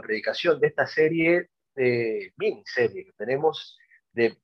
[0.00, 3.78] una predicación de esta serie, de miniserie que tenemos
[4.12, 4.36] de,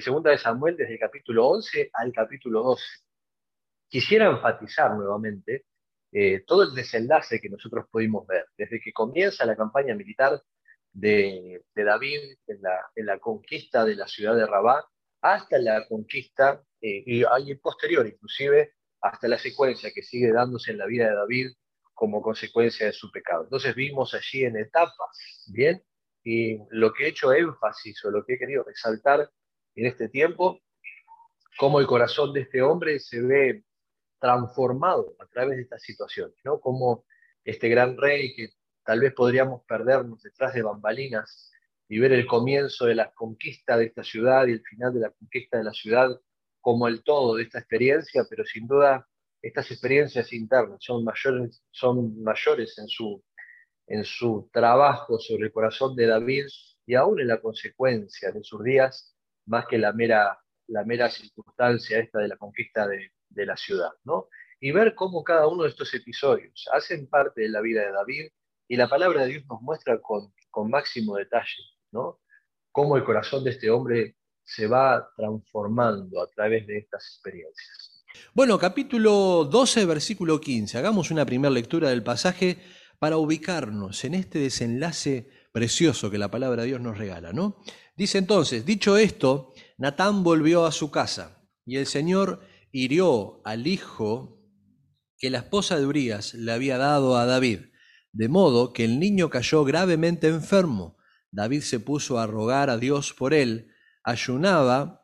[0.00, 2.84] Segunda de Samuel desde el capítulo 11 al capítulo 12.
[3.88, 5.64] Quisiera enfatizar nuevamente
[6.12, 10.42] eh, todo el desenlace que nosotros pudimos ver, desde que comienza la campaña militar
[10.92, 14.84] de, David en la, conquista de la ciudad de Rabá,
[15.22, 20.86] hasta la conquista, eh, y, posterior inclusive, hasta la secuencia que sigue dándose en la
[20.86, 21.52] vida de David
[21.94, 23.44] como consecuencia de su pecado.
[23.44, 25.82] Entonces vimos allí en etapas, ¿bien?
[26.22, 29.30] Y lo que he hecho énfasis o lo que he querido resaltar
[29.76, 30.60] en este tiempo,
[31.58, 33.64] cómo el corazón de este hombre se ve
[34.18, 36.60] transformado a través de estas situaciones, ¿no?
[36.60, 37.04] Como
[37.44, 38.48] este gran rey que
[38.84, 41.52] tal vez podríamos perdernos detrás de bambalinas
[41.88, 45.10] y ver el comienzo de la conquista de esta ciudad y el final de la
[45.10, 46.08] conquista de la ciudad
[46.60, 49.06] como el todo de esta experiencia, pero sin duda
[49.44, 53.22] estas experiencias internas son mayores, son mayores en, su,
[53.86, 56.46] en su trabajo sobre el corazón de David
[56.86, 59.14] y aún en la consecuencia de sus días,
[59.46, 63.90] más que la mera, la mera circunstancia esta de la conquista de, de la ciudad.
[64.04, 64.28] ¿no?
[64.60, 68.30] Y ver cómo cada uno de estos episodios hacen parte de la vida de David
[68.66, 72.18] y la palabra de Dios nos muestra con, con máximo detalle ¿no?
[72.72, 77.83] cómo el corazón de este hombre se va transformando a través de estas experiencias.
[78.32, 80.78] Bueno, capítulo 12, versículo 15.
[80.78, 82.58] Hagamos una primera lectura del pasaje
[82.98, 87.60] para ubicarnos en este desenlace precioso que la palabra de Dios nos regala, ¿no?
[87.96, 92.40] Dice entonces, dicho esto, Natán volvió a su casa y el Señor
[92.72, 94.40] hirió al hijo
[95.18, 97.60] que la esposa de Urías le había dado a David,
[98.12, 100.96] de modo que el niño cayó gravemente enfermo.
[101.30, 103.70] David se puso a rogar a Dios por él,
[104.02, 105.03] ayunaba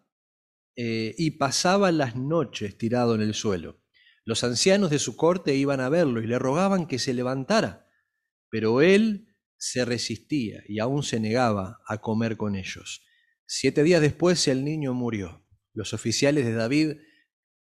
[0.82, 3.82] eh, y pasaba las noches tirado en el suelo.
[4.24, 7.86] Los ancianos de su corte iban a verlo y le rogaban que se levantara,
[8.48, 13.02] pero él se resistía y aún se negaba a comer con ellos.
[13.44, 15.46] Siete días después el niño murió.
[15.74, 16.92] Los oficiales de David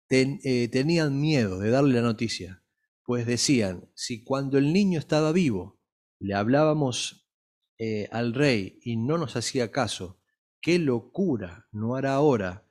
[0.09, 2.66] eh, tenían miedo de darle la noticia,
[3.06, 5.80] pues decían, si cuando el niño estaba vivo
[6.20, 7.30] le hablábamos
[7.78, 10.22] eh, al rey y no nos hacía caso,
[10.59, 12.65] qué locura no hará ahora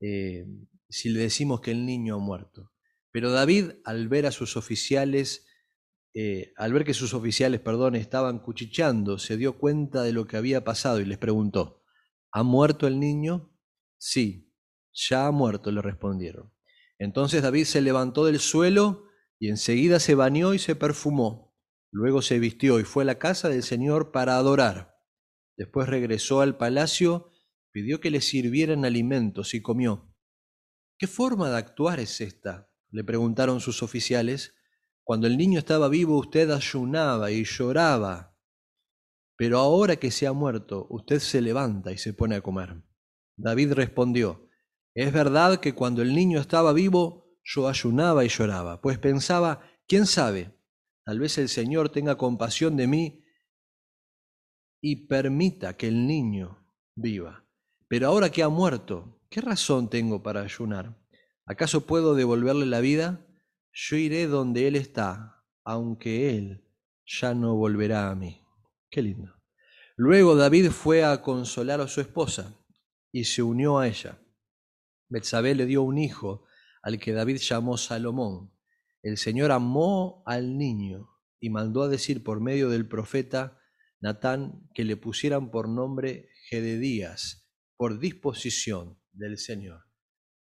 [0.00, 0.46] eh,
[0.88, 2.72] si le decimos que el niño ha muerto.
[3.10, 5.46] Pero David, al ver a sus oficiales,
[6.14, 10.36] eh, al ver que sus oficiales, perdón, estaban cuchicheando, se dio cuenta de lo que
[10.36, 11.82] había pasado y les preguntó,
[12.32, 13.52] ¿ha muerto el niño?
[13.98, 14.52] Sí,
[14.92, 16.52] ya ha muerto, le respondieron.
[16.98, 19.04] Entonces David se levantó del suelo
[19.38, 21.54] y enseguida se bañó y se perfumó.
[21.90, 24.98] Luego se vistió y fue a la casa del Señor para adorar.
[25.56, 27.30] Después regresó al palacio
[27.76, 30.10] pidió que le sirvieran alimentos y comió.
[30.98, 32.70] ¿Qué forma de actuar es esta?
[32.90, 34.54] le preguntaron sus oficiales.
[35.04, 38.34] Cuando el niño estaba vivo usted ayunaba y lloraba,
[39.36, 42.82] pero ahora que se ha muerto usted se levanta y se pone a comer.
[43.36, 44.48] David respondió,
[44.94, 50.06] es verdad que cuando el niño estaba vivo yo ayunaba y lloraba, pues pensaba, ¿quién
[50.06, 50.58] sabe?
[51.04, 53.22] Tal vez el Señor tenga compasión de mí
[54.80, 57.45] y permita que el niño viva.
[57.88, 60.96] Pero ahora que ha muerto, ¿qué razón tengo para ayunar?
[61.44, 63.24] ¿Acaso puedo devolverle la vida?
[63.72, 66.64] Yo iré donde Él está, aunque Él
[67.06, 68.44] ya no volverá a mí.
[68.90, 69.32] Qué lindo.
[69.96, 72.58] Luego David fue a consolar a su esposa
[73.12, 74.18] y se unió a ella.
[75.08, 76.44] Betsabé le dio un hijo
[76.82, 78.52] al que David llamó Salomón.
[79.02, 81.08] El Señor amó al niño
[81.38, 83.60] y mandó a decir por medio del profeta
[84.00, 87.45] Natán que le pusieran por nombre Gededías
[87.76, 89.84] por disposición del Señor,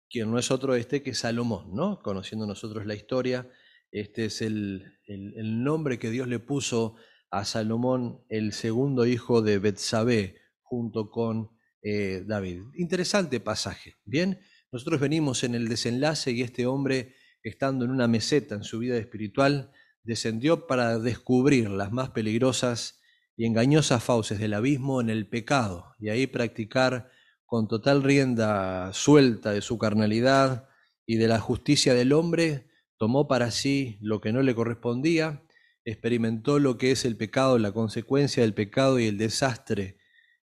[0.08, 2.00] quien no es otro este que Salomón, ¿no?
[2.02, 3.50] Conociendo nosotros la historia,
[3.90, 6.96] este es el, el, nombre que Dios le puso
[7.30, 11.50] a Salomón, el segundo hijo de Betsabé, junto con
[11.82, 12.62] eh, David.
[12.74, 14.40] Interesante pasaje, ¿bien?
[14.70, 18.96] Nosotros venimos en el desenlace y este hombre, estando en una meseta en su vida
[18.96, 19.70] espiritual,
[20.02, 23.01] descendió para descubrir las más peligrosas
[23.42, 27.10] y engañosas fauces del abismo en el pecado y ahí practicar
[27.44, 30.68] con total rienda suelta de su carnalidad
[31.06, 32.68] y de la justicia del hombre,
[32.98, 35.42] tomó para sí lo que no le correspondía,
[35.84, 39.98] experimentó lo que es el pecado, la consecuencia del pecado y el desastre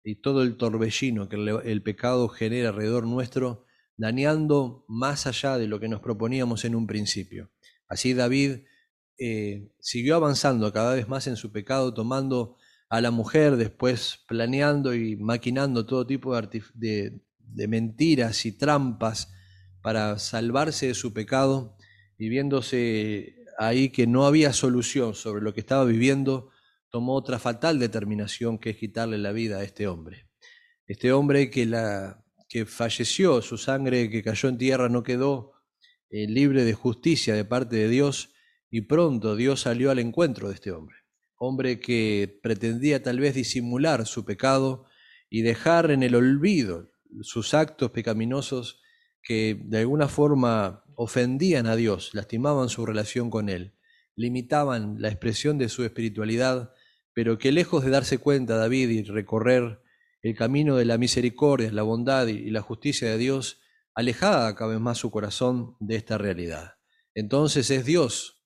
[0.03, 5.79] y todo el torbellino que el pecado genera alrededor nuestro, dañando más allá de lo
[5.79, 7.51] que nos proponíamos en un principio.
[7.87, 8.61] Así David
[9.19, 12.57] eh, siguió avanzando cada vez más en su pecado, tomando
[12.89, 17.21] a la mujer, después planeando y maquinando todo tipo de,
[17.67, 19.33] mentiras y trampas
[19.81, 21.77] para salvarse de su pecado
[22.17, 26.51] y viéndose ahí que no había solución sobre lo que estaba viviendo,
[26.89, 30.29] tomó otra fatal determinación que es quitarle la vida a este hombre.
[30.85, 35.53] Este hombre que, la, que falleció, su sangre que cayó en tierra no quedó
[36.09, 38.33] eh, libre de justicia de parte de Dios
[38.69, 41.06] y pronto Dios salió al encuentro de este hombre.
[41.37, 44.85] Hombre que pretendía tal vez disimular su pecado
[45.29, 46.89] y dejar en el olvido
[47.21, 48.81] sus actos pecaminosos
[49.21, 53.75] que de alguna forma ofendían a Dios, lastimaban su relación con Él,
[54.15, 56.73] limitaban la expresión de su espiritualidad,
[57.13, 59.81] pero que lejos de darse cuenta David y recorrer
[60.21, 63.61] el camino de la misericordia, la bondad y la justicia de Dios,
[63.93, 66.75] alejaba cada vez más su corazón de esta realidad.
[67.13, 68.36] Entonces es Dios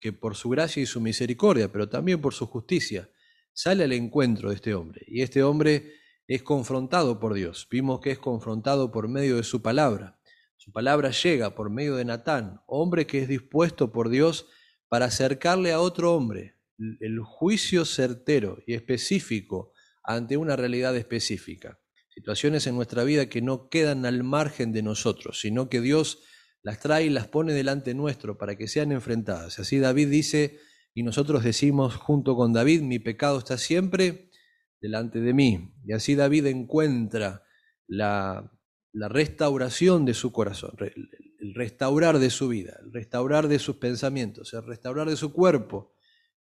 [0.00, 3.10] que por su gracia y su misericordia, pero también por su justicia,
[3.52, 5.04] sale al encuentro de este hombre.
[5.06, 5.94] Y este hombre
[6.26, 7.68] es confrontado por Dios.
[7.70, 10.18] Vimos que es confrontado por medio de su palabra.
[10.56, 14.46] Su palabra llega por medio de Natán, hombre que es dispuesto por Dios
[14.88, 16.56] para acercarle a otro hombre
[17.00, 21.78] el juicio certero y específico ante una realidad específica.
[22.08, 26.22] Situaciones en nuestra vida que no quedan al margen de nosotros, sino que Dios
[26.62, 29.58] las trae y las pone delante nuestro para que sean enfrentadas.
[29.58, 30.58] Así David dice,
[30.94, 34.30] y nosotros decimos junto con David, mi pecado está siempre
[34.80, 35.74] delante de mí.
[35.84, 37.44] Y así David encuentra
[37.86, 38.52] la,
[38.92, 44.52] la restauración de su corazón, el restaurar de su vida, el restaurar de sus pensamientos,
[44.52, 45.94] el restaurar de su cuerpo,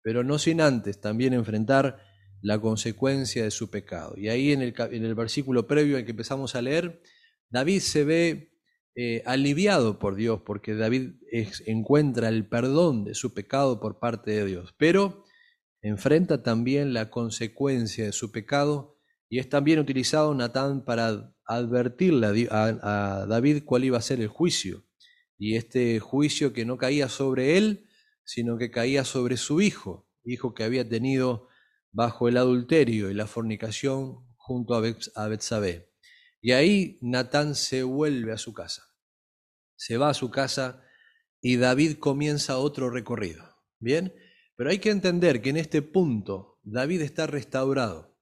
[0.01, 2.03] pero no sin antes también enfrentar
[2.41, 4.15] la consecuencia de su pecado.
[4.17, 7.01] Y ahí en el, en el versículo previo en que empezamos a leer,
[7.49, 8.52] David se ve
[8.95, 11.13] eh, aliviado por Dios, porque David
[11.65, 15.23] encuentra el perdón de su pecado por parte de Dios, pero
[15.81, 18.99] enfrenta también la consecuencia de su pecado
[19.29, 24.27] y es también utilizado Natán para advertirle a, a David cuál iba a ser el
[24.27, 24.83] juicio.
[25.39, 27.87] Y este juicio que no caía sobre él,
[28.23, 31.47] sino que caía sobre su hijo, hijo que había tenido
[31.91, 35.92] bajo el adulterio y la fornicación junto a Betsabé.
[36.43, 38.83] Y ahí Natán se vuelve a su casa.
[39.77, 40.83] Se va a su casa
[41.39, 43.45] y David comienza otro recorrido.
[43.79, 44.13] ¿Bien?
[44.57, 48.19] Pero hay que entender que en este punto David está restaurado.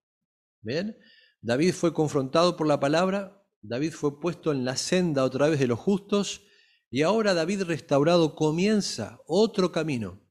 [0.62, 0.96] ¿Bien?
[1.42, 5.66] David fue confrontado por la palabra, David fue puesto en la senda otra vez de
[5.66, 6.44] los justos
[6.92, 10.22] y ahora David restaurado comienza otro camino,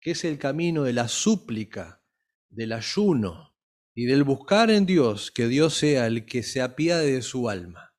[0.00, 2.02] que es el camino de la súplica,
[2.48, 3.55] del ayuno,
[3.96, 7.94] y del buscar en Dios que Dios sea el que se apiade de su alma.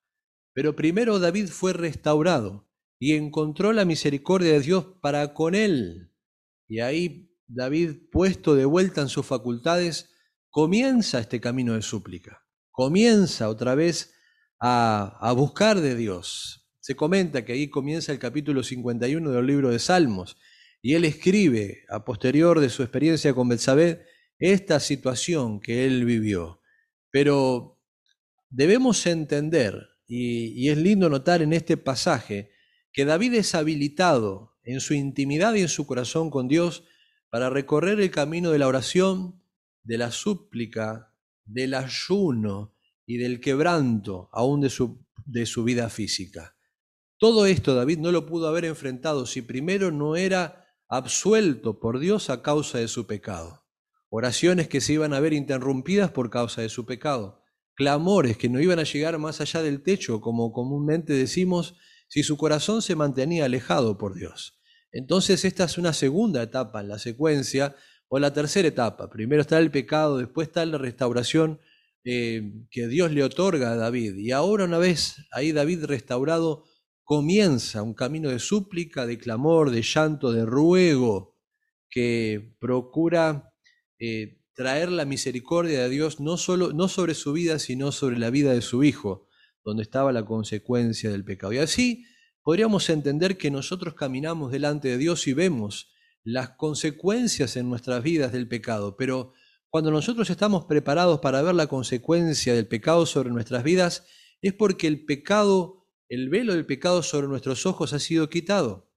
[0.53, 6.13] Pero primero David fue restaurado y encontró la misericordia de Dios para con él.
[6.67, 10.11] Y ahí David, puesto de vuelta en sus facultades,
[10.51, 12.45] comienza este camino de súplica.
[12.69, 14.13] Comienza otra vez
[14.59, 16.69] a, buscar de Dios.
[16.79, 20.37] Se comenta que ahí comienza el capítulo 51 del libro de Salmos.
[20.79, 24.05] Y él escribe, a posterior de su experiencia con Betsabé,
[24.39, 26.61] esta situación que él vivió.
[27.11, 27.79] Pero
[28.49, 32.51] debemos entender, y, es lindo notar en este pasaje,
[32.91, 36.83] que David es habilitado en su intimidad y en su corazón con Dios
[37.29, 39.41] para recorrer el camino de la oración,
[39.83, 41.13] de la súplica,
[41.45, 46.55] del ayuno y del quebranto, aún de su, de su vida física.
[47.17, 52.29] Todo esto David no lo pudo haber enfrentado si primero no era absuelto por Dios
[52.29, 53.66] a causa de su pecado
[54.09, 57.43] oraciones que se iban a ver interrumpidas por causa de su pecado,
[57.75, 61.75] clamores que no iban a llegar más allá del techo, como comúnmente decimos,
[62.07, 64.59] si su corazón se mantenía alejado por Dios.
[64.91, 67.75] Entonces esta es una segunda etapa en la secuencia,
[68.09, 69.09] o la tercera etapa.
[69.09, 71.59] Primero está el pecado, después está la restauración
[72.03, 74.15] eh, que Dios le otorga a David.
[74.15, 76.63] Y ahora una vez ahí David restaurado,
[77.03, 81.37] comienza un camino de súplica, de clamor, de llanto, de ruego,
[81.89, 83.53] que procura
[83.99, 88.29] eh, traer la misericordia de Dios no, solo, no sobre su vida, sino sobre la
[88.29, 89.27] vida de su Hijo,
[89.63, 91.53] donde estaba la consecuencia del pecado.
[91.53, 92.05] Y así
[92.41, 95.91] podríamos entender que nosotros caminamos delante de Dios y vemos
[96.23, 99.33] las consecuencias en nuestras vidas del pecado, pero
[99.69, 104.05] cuando nosotros estamos preparados para ver la consecuencia del pecado sobre nuestras vidas,
[104.41, 108.89] es porque el pecado, el velo del pecado sobre nuestros ojos ha sido quitado.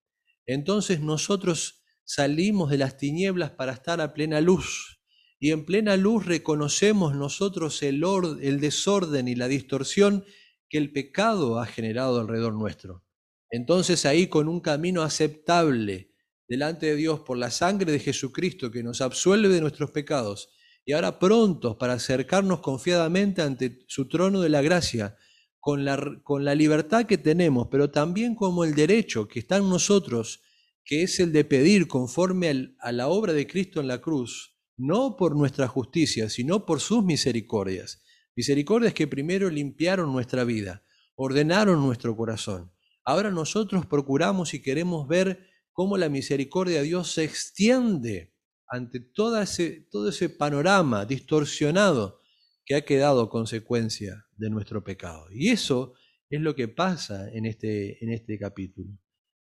[0.46, 1.79] Entonces nosotros
[2.12, 5.00] salimos de las tinieblas para estar a plena luz.
[5.38, 8.02] Y en plena luz reconocemos nosotros el,
[8.42, 10.24] el desorden y la distorsión
[10.68, 13.04] que el pecado ha generado alrededor nuestro.
[13.48, 16.12] Entonces ahí con un camino aceptable
[16.48, 20.50] delante de Dios por la sangre de Jesucristo que nos absuelve de nuestros pecados
[20.84, 25.16] y ahora prontos para acercarnos confiadamente ante su trono de la gracia,
[25.60, 29.68] con la, con la libertad que tenemos, pero también como el derecho que está en
[29.68, 30.42] nosotros
[30.84, 35.16] que es el de pedir conforme a la obra de Cristo en la cruz, no
[35.16, 38.02] por nuestra justicia, sino por sus misericordias.
[38.34, 40.84] Misericordias que primero limpiaron nuestra vida,
[41.14, 42.72] ordenaron nuestro corazón.
[43.04, 48.34] Ahora nosotros procuramos y queremos ver cómo la misericordia de Dios se extiende
[48.68, 52.20] ante todo ese, todo ese panorama distorsionado
[52.64, 55.26] que ha quedado consecuencia de nuestro pecado.
[55.32, 55.94] Y eso
[56.30, 58.96] es lo que pasa en este, en este capítulo.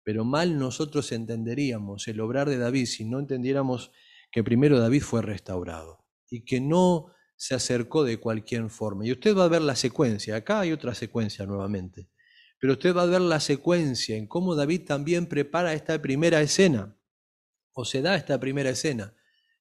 [0.09, 3.91] Pero mal nosotros entenderíamos el obrar de David si no entendiéramos
[4.31, 9.05] que primero David fue restaurado y que no se acercó de cualquier forma.
[9.05, 12.09] Y usted va a ver la secuencia, acá hay otra secuencia nuevamente,
[12.59, 16.97] pero usted va a ver la secuencia en cómo David también prepara esta primera escena,
[17.73, 19.13] o se da esta primera escena,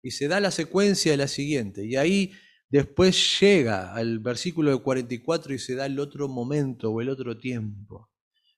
[0.01, 2.33] y se da la secuencia de la siguiente, y ahí
[2.67, 8.09] después llega al versículo 44 y se da el otro momento o el otro tiempo.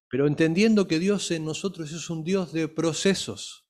[0.10, 3.68] Pero entendiendo que Dios en nosotros es un Dios de procesos,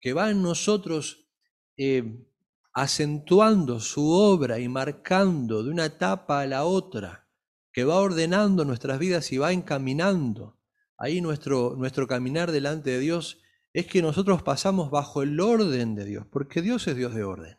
[0.00, 1.28] que va en nosotros
[1.76, 2.24] eh,
[2.72, 7.28] acentuando su obra y marcando de una etapa a la otra,
[7.72, 10.58] que va ordenando nuestras vidas y va encaminando.
[10.98, 13.42] Ahí nuestro, nuestro caminar delante de Dios
[13.72, 17.58] es que nosotros pasamos bajo el orden de Dios, porque Dios es Dios de orden.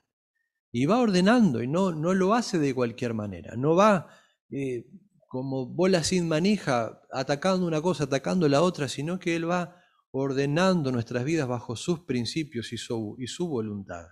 [0.71, 4.07] Y va ordenando y no, no lo hace de cualquier manera, no va
[4.49, 4.87] eh,
[5.27, 9.75] como bola sin manija atacando una cosa, atacando la otra, sino que Él va
[10.11, 14.05] ordenando nuestras vidas bajo sus principios y su, y su voluntad,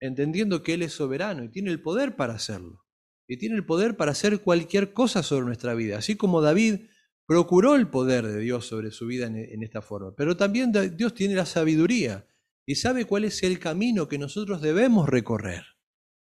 [0.00, 2.82] entendiendo que Él es soberano y tiene el poder para hacerlo.
[3.28, 6.86] Y tiene el poder para hacer cualquier cosa sobre nuestra vida, así como David
[7.26, 10.14] procuró el poder de Dios sobre su vida en, esta forma.
[10.16, 12.26] Pero también Dios tiene la sabiduría
[12.64, 15.64] y sabe cuál es el camino que nosotros debemos recorrer.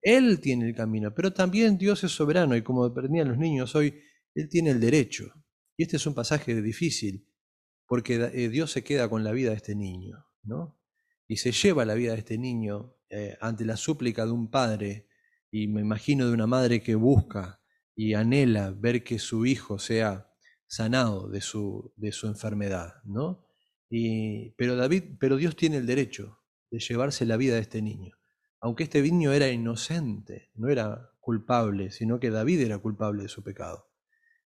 [0.03, 4.01] Él tiene el camino, pero también Dios es soberano y como aprendían los niños hoy,
[4.35, 5.33] Él tiene el derecho.
[5.77, 7.27] Y este es un pasaje difícil,
[7.87, 10.79] porque eh, Dios se queda con la vida de este niño, ¿no?
[11.29, 15.09] Y se lleva la vida de este niño eh, ante la súplica de un padre,
[15.51, 17.61] y me imagino de una madre que busca
[17.95, 20.31] y anhela ver que su hijo sea
[20.67, 23.47] sanado de su, de su enfermedad, ¿no?
[23.91, 26.39] Y, pero David, pero Dios tiene el derecho
[26.71, 28.17] de llevarse la vida de este niño.
[28.61, 33.43] Aunque este niño era inocente, no era culpable, sino que David era culpable de su
[33.43, 33.92] pecado.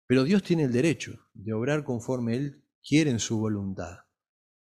[0.06, 3.98] Pero Dios tiene el derecho de obrar conforme Él quiere en su voluntad.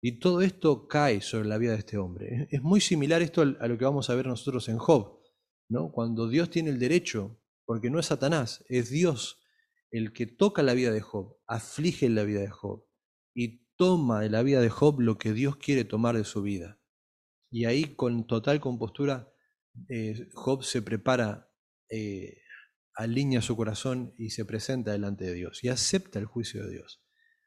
[0.03, 2.49] Y todo esto cae sobre la vida de este hombre.
[2.51, 5.21] Es muy similar esto a lo que vamos a ver nosotros en Job,
[5.69, 5.93] ¿no?
[5.93, 9.41] Cuando Dios tiene el derecho, porque no es Satanás, es Dios
[9.91, 12.87] el que toca la vida de Job, aflige la vida de Job
[13.35, 16.81] y toma de la vida de Job lo que Dios quiere tomar de su vida.
[17.51, 19.33] Y ahí con total compostura
[19.89, 21.51] eh, Job se prepara,
[21.89, 22.40] eh,
[23.03, 27.03] alinea su corazón y se presenta delante de Dios y acepta el juicio de Dios.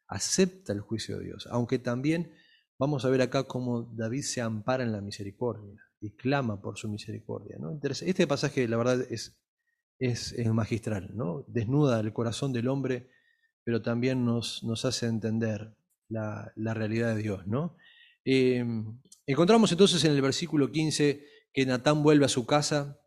[0.08, 2.34] Acepta el juicio de Dios, aunque también
[2.78, 6.90] vamos a ver acá cómo David se ampara en la misericordia y clama por su
[6.90, 7.58] misericordia.
[7.60, 7.80] ¿no?
[7.82, 9.40] Este pasaje, la verdad, es
[10.00, 11.46] es, magistral, ¿no?
[11.48, 13.10] Desnuda el corazón del hombre,
[13.64, 15.76] pero también nos, nos hace entender
[16.10, 17.78] la, realidad de Dios, ¿no?
[18.26, 23.00] Em, encontramos entonces en el versículo 15 que Natán vuelve a su casa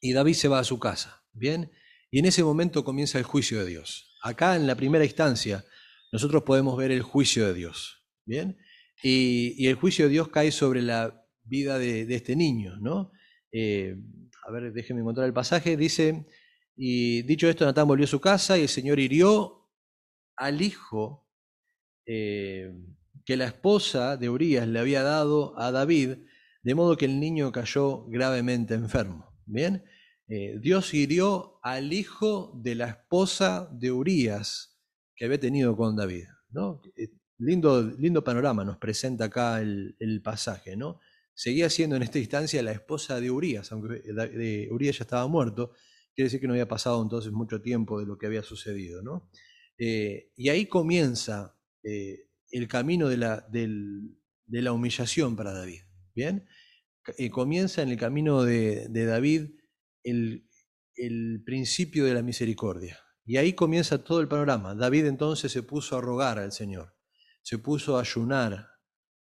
[0.00, 1.70] y David se va a su casa, ¿bien?
[2.10, 4.16] Y en ese momento comienza el juicio de Dios.
[4.22, 5.64] Acá en la primera instancia
[6.12, 8.58] nosotros podemos ver el juicio de Dios, ¿bien?
[9.02, 13.12] Y, el juicio de Dios cae sobre la vida de, este niño, ¿no?
[13.52, 13.94] Eh,
[14.46, 16.26] a ver, déjenme encontrar el pasaje, dice,
[16.76, 19.68] y dicho esto, Natán volvió a su casa y el Señor hirió
[20.36, 21.28] al hijo
[22.06, 22.72] eh,
[23.24, 26.16] que la esposa de Urias le había dado a David,
[26.62, 29.38] de modo que el niño cayó gravemente enfermo.
[29.44, 29.84] Bien,
[30.28, 34.78] eh, Dios hirió al hijo de la esposa de Urias
[35.16, 36.26] que había tenido con David.
[36.50, 36.80] ¿no?
[36.96, 37.08] Eh,
[37.38, 41.00] lindo, lindo panorama nos presenta acá el, el pasaje, ¿no?
[41.38, 45.70] seguía siendo en esta instancia la esposa de Urias, aunque de Urias ya estaba muerto,
[46.12, 49.00] quiere decir que no había pasado entonces mucho tiempo de lo que había sucedido.
[49.78, 55.82] Eh, y ahí comienza eh, el camino de la, de la, humillación para David.
[56.12, 56.44] ¿bien?
[57.18, 59.57] Eh, comienza en el camino de, David
[60.02, 60.44] el,
[61.44, 62.98] principio de la misericordia.
[63.24, 64.74] Y ahí comienza todo el panorama.
[64.74, 66.96] David entonces se puso a rogar al Señor,
[67.42, 68.66] se puso a ayunar,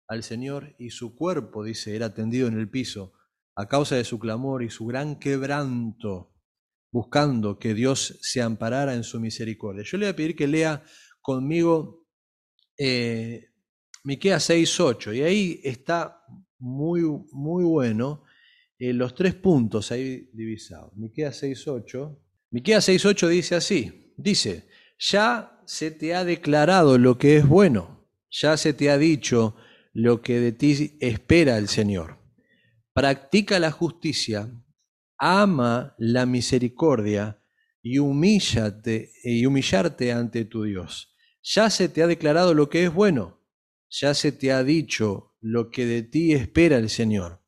[0.08, 3.12] al Señor y su cuerpo, dice, era tendido en el piso
[3.56, 6.34] a causa de su clamor y su gran quebranto,
[6.92, 9.82] buscando que Dios se amparara en su misericordia.
[9.84, 10.84] Yo le voy a pedir que lea
[11.20, 12.06] conmigo
[12.78, 13.48] eh,
[14.04, 16.22] Miqueas 6.8 y ahí está
[16.58, 17.02] muy,
[17.32, 18.22] muy bueno
[18.78, 20.92] eh, los tres puntos ahí divisados.
[20.96, 22.18] Miqueas 6.8.
[22.50, 24.68] Miqueas 6.8 dice así, dice,
[24.98, 29.56] ya se te ha declarado lo que es bueno, ya se te ha dicho
[29.92, 32.18] lo que de ti espera el Señor.
[32.92, 34.50] practica la justicia,
[35.18, 37.42] ama la misericordia
[37.82, 41.14] y humíllate y humillarte ante tu Dios.
[41.42, 43.40] Ya se te ha declarado lo que es bueno,
[43.90, 47.45] ya se te ha dicho lo que de ti espera el Señor.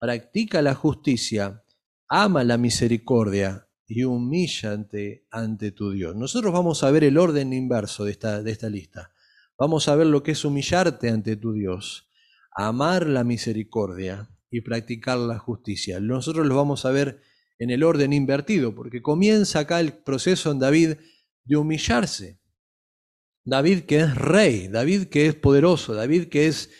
[0.00, 1.62] Practica la justicia,
[2.08, 6.16] ama la misericordia y humíllate ante tu Dios.
[6.16, 9.12] Nosotros vamos a ver el orden inverso de esta, de esta lista.
[9.58, 12.08] Vamos a ver lo que es humillarte ante tu Dios,
[12.56, 16.00] amar la misericordia y practicar la justicia.
[16.00, 17.20] Nosotros lo vamos a ver
[17.58, 20.94] en el orden invertido, porque comienza acá el proceso en David
[21.44, 22.40] de humillarse.
[23.44, 26.70] David que es rey, David que es poderoso, David que es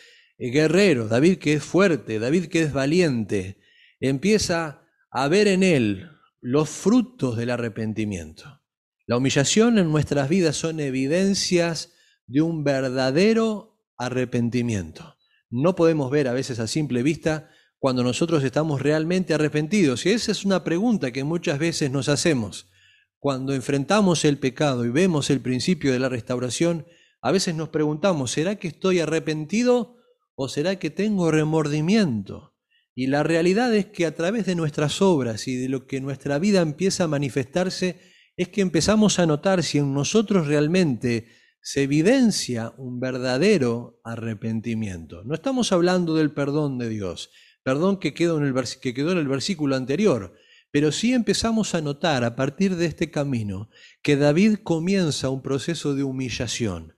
[0.48, 3.60] guerrero, David que es fuerte, David que es valiente,
[4.00, 8.62] empieza a ver en él los frutos del arrepentimiento.
[9.06, 11.92] La humillación en nuestras vidas son evidencias
[12.26, 15.16] de un verdadero arrepentimiento.
[15.50, 20.06] No podemos ver a veces a simple vista cuando nosotros estamos realmente arrepentidos.
[20.06, 22.70] Y esa es una pregunta que muchas veces nos hacemos.
[23.18, 26.86] Cuando enfrentamos el pecado y vemos el principio de la restauración,
[27.20, 29.96] a veces nos preguntamos, ¿será que estoy arrepentido
[30.34, 32.54] o será que tengo remordimiento?
[32.94, 36.38] Y la realidad es que a través de nuestras obras y de lo que nuestra
[36.38, 38.00] vida empieza a manifestarse,
[38.36, 41.28] es que empezamos a notar si en nosotros realmente
[41.62, 45.22] se evidencia un verdadero arrepentimiento.
[45.24, 47.30] No estamos hablando del perdón de Dios,
[47.62, 50.34] perdón que quedó en el, que quedó en el versículo anterior,
[50.70, 53.68] pero sí empezamos a notar a partir de este camino
[54.02, 56.96] que David comienza un proceso de humillación,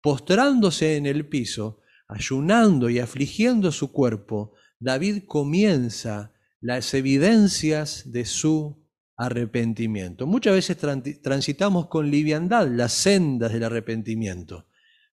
[0.00, 1.79] postrándose en el piso,
[2.10, 10.26] ayunando y afligiendo su cuerpo, David comienza las evidencias de su arrepentimiento.
[10.26, 10.76] Muchas veces
[11.22, 14.66] transitamos con liviandad las sendas del arrepentimiento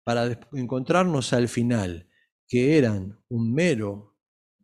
[0.03, 2.07] para encontrarnos al final
[2.47, 4.15] que eran un mero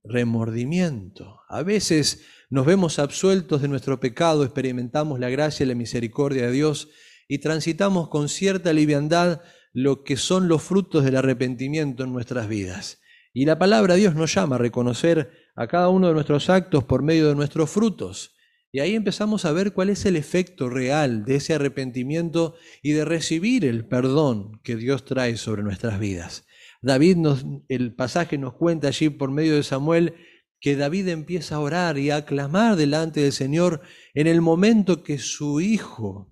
[0.03, 1.39] remordimiento.
[1.49, 6.51] A veces nos vemos absueltos de nuestro pecado, experimentamos la gracia y la misericordia de
[6.51, 6.89] Dios
[7.27, 9.41] y transitamos con cierta liviandad
[9.73, 13.01] lo que son los frutos del arrepentimiento en nuestras vidas.
[13.33, 16.83] Y la palabra de Dios nos llama a reconocer a cada uno de nuestros actos
[16.83, 18.35] por medio de nuestros frutos.
[18.73, 23.05] Y ahí empezamos a ver cuál es el efecto real de ese arrepentimiento y de
[23.05, 26.45] recibir el perdón que Dios trae sobre nuestras vidas.
[26.81, 30.15] David nos, el pasaje nos cuenta allí por medio de Samuel
[30.59, 33.81] que David empieza a orar y a clamar delante del Señor
[34.13, 36.31] en el momento que su hijo,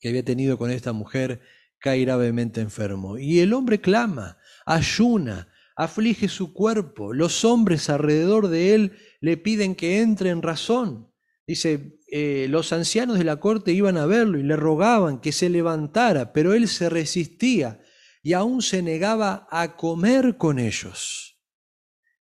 [0.00, 1.40] que había tenido con esta mujer,
[1.82, 3.18] cae gravemente enfermo.
[3.18, 7.12] Y el hombre clama, ayuna, aflige su cuerpo.
[7.12, 11.12] Los hombres alrededor de él le piden que entre en razón.
[11.46, 15.50] Dice, eh, los ancianos de la corte iban a verlo y le rogaban que se
[15.50, 17.82] levantara, pero él se resistía
[18.22, 21.40] y aún se negaba a comer con ellos.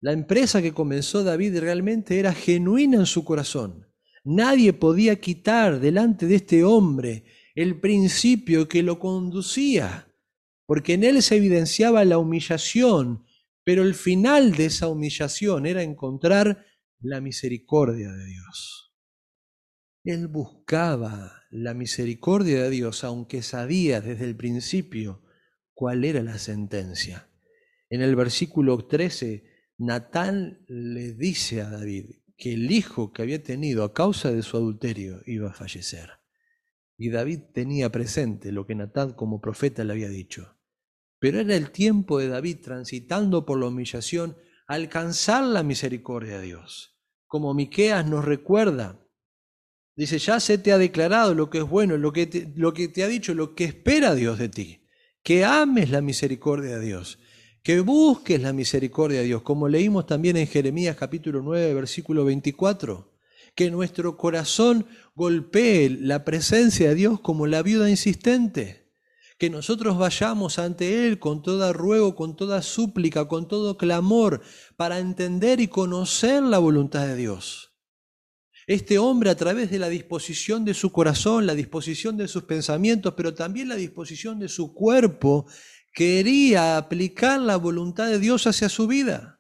[0.01, 3.89] La empresa que comenzó David realmente era genuina en su corazón.
[4.25, 7.25] Nadie podía quitar delante de este hombre
[7.62, 10.12] el principio que lo conducía,
[10.66, 13.25] porque en él se evidenciaba la humillación
[13.68, 16.64] pero el final de esa humillación era encontrar
[17.01, 18.94] la misericordia de Dios.
[20.05, 25.23] Él buscaba la misericordia de Dios, aunque sabía desde el principio
[25.75, 27.29] cuál era la sentencia.
[27.90, 29.44] En el versículo 13,
[29.77, 32.07] Natán le dice a David
[32.38, 36.09] que el hijo que había tenido a causa de su adulterio iba a fallecer.
[36.99, 40.59] Y David tenía presente lo que Natán como profeta le había dicho.
[41.21, 46.99] Pero era el tiempo de David transitando por la humillación, alcanzar la misericordia de Dios.
[47.27, 49.01] Como Miqueas nos recuerda,
[49.95, 52.89] dice, ya se te ha declarado lo que es bueno, lo que te, lo que
[52.89, 54.85] te ha dicho, lo que espera Dios de ti,
[55.23, 57.21] que ames la misericordia de Dios,
[57.63, 63.08] que busques la misericordia de Dios, como leímos también en Jeremías capítulo 9, versículo 24,
[63.59, 68.87] que nuestro corazón golpee la presencia de Dios como la viuda insistente
[69.37, 74.42] que nosotros vayamos ante Él con toda ruego, con toda súplica, con todo clamor,
[74.77, 77.73] para entender y conocer la voluntad de Dios.
[78.68, 83.14] Este hombre a través de la disposición de su corazón, la disposición de sus pensamientos,
[83.16, 85.47] pero también la disposición de su cuerpo,
[85.92, 89.38] quería aplicar la voluntad de Dios hacia su vida.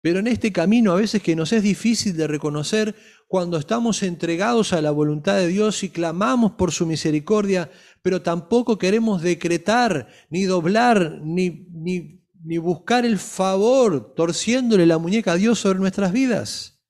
[0.00, 2.94] Pero en este camino a veces que nos es difícil de reconocer
[3.26, 8.78] cuando estamos entregados a la voluntad de Dios y clamamos por su misericordia, pero tampoco
[8.78, 15.80] queremos decretar, ni doblar, ni, ni, buscar el favor, torciéndole la muñeca a Dios sobre
[15.80, 16.80] nuestras vidas.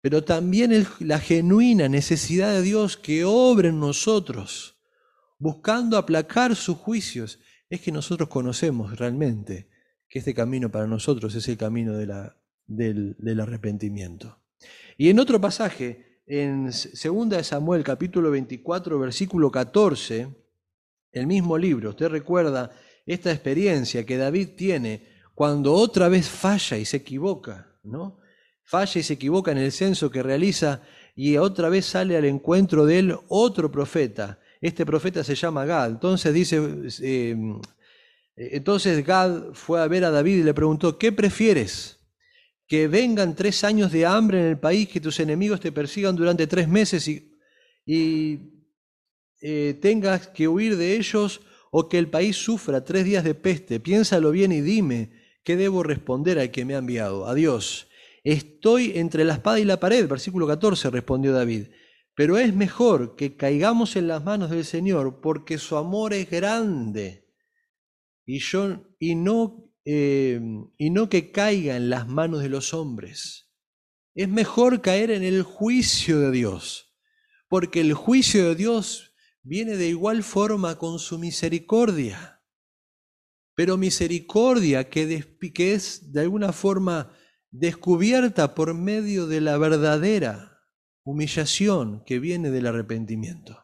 [0.00, 4.80] Pero también la genuina necesidad de Dios que obre en nosotros,
[5.38, 7.38] buscando aplacar sus juicios,
[7.68, 9.71] es que nosotros conocemos realmente
[10.12, 14.40] que este camino para nosotros es el camino de la, del, arrepentimiento.
[14.98, 20.28] Y en otro pasaje, en 2 Samuel capítulo 24, versículo 14,
[21.12, 22.72] el mismo libro, usted recuerda
[23.06, 28.18] esta experiencia que David tiene cuando otra vez falla y se equivoca, ¿no?
[28.64, 30.82] Falla y se equivoca en el censo que realiza
[31.16, 34.38] y otra vez sale al encuentro de él otro profeta.
[34.60, 35.92] Este profeta se llama Gad.
[35.92, 36.60] Entonces dice,
[37.00, 37.34] eh,
[38.36, 41.98] entonces Gad fue a ver a David y le preguntó, ¿qué prefieres?
[42.66, 46.46] ¿Que vengan tres años de hambre en el país, que tus enemigos te persigan durante
[46.46, 48.48] tres meses y,
[49.40, 51.40] eh, tengas que huir de ellos
[51.70, 53.80] o que el país sufra tres días de peste?
[53.80, 55.12] Piénsalo bien y dime,
[55.44, 57.26] ¿qué debo responder al que me ha enviado?
[57.26, 57.88] Adiós.
[58.24, 61.66] Estoy entre la espada y la pared, versículo 14, respondió David.
[62.14, 67.21] Pero es mejor que caigamos en las manos del Señor, porque su amor es grande.
[68.24, 70.40] Y, yo, y, no, eh,
[70.78, 73.50] y no que caiga en las manos de los hombres.
[74.14, 76.94] Es mejor caer en el juicio de Dios,
[77.48, 82.42] porque el juicio de Dios viene de igual forma con su misericordia.
[83.54, 87.14] Pero misericordia que, que es de alguna forma
[87.50, 90.52] descubierta por medio de la verdadera
[91.04, 93.61] humillación que viene del arrepentimiento.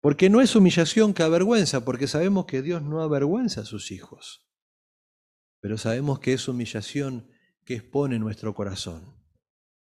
[0.00, 4.46] Porque no es humillación que avergüenza, porque sabemos que Dios no avergüenza a sus hijos,
[5.60, 7.30] pero sabemos que es humillación
[7.64, 9.14] que expone nuestro corazón,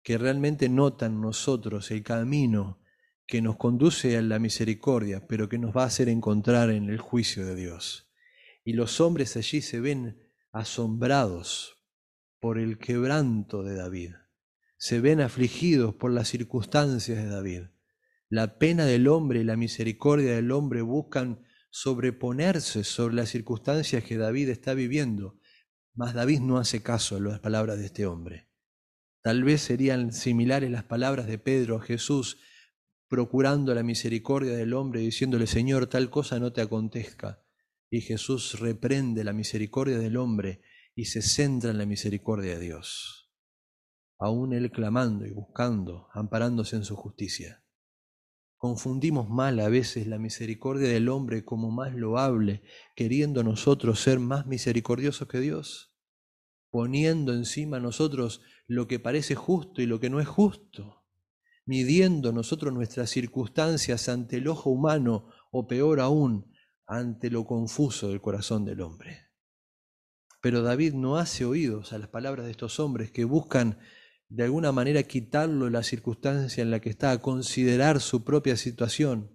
[0.04, 2.82] que realmente nota en nosotros el camino
[3.26, 7.00] que nos conduce a la misericordia, pero que nos va a hacer encontrar en el
[7.00, 8.12] juicio de Dios.
[8.66, 11.84] Y los hombres allí se ven asombrados
[12.40, 14.16] por el quebranto de David.
[14.78, 17.64] Se ven afligidos por las circunstancias de David.
[18.36, 24.18] La pena del hombre y la misericordia del hombre buscan sobreponerse sobre las circunstancias que
[24.18, 25.38] David está viviendo,
[25.94, 28.50] mas David no hace caso a las palabras de este hombre.
[29.22, 32.40] Tal vez serían similares las palabras de Pedro a Jesús,
[33.08, 37.46] procurando la misericordia del hombre, diciéndole, Señor, tal cosa no te acontezca.
[37.92, 40.64] Y Jesús reprende la misericordia del hombre
[40.96, 43.32] y se centra en la misericordia de Dios,
[44.18, 47.63] aún Él clamando y buscando, amparándose en su justicia.
[48.64, 52.64] Confundimos mal a veces la misericordia del hombre como más loable,
[52.96, 55.94] queriendo nosotros ser más misericordiosos que Dios,
[56.70, 61.04] poniendo encima nosotros lo que parece justo y lo que no es justo,
[61.66, 66.50] midiendo nosotros nuestras circunstancias ante el ojo humano o peor aún,
[66.88, 69.28] ante lo confuso del corazón del hombre.
[70.42, 73.78] Pero David no hace oídos a las palabras de estos hombres que buscan
[74.34, 79.30] de alguna manera quitarlo de la circunstancia en la que está, considerar su propia situación,